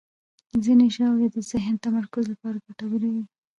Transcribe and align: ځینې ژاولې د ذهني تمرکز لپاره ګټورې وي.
ځینې 0.63 0.85
ژاولې 0.95 1.27
د 1.31 1.37
ذهني 1.49 1.81
تمرکز 1.85 2.23
لپاره 2.33 2.63
ګټورې 2.67 3.09
وي. 3.13 3.23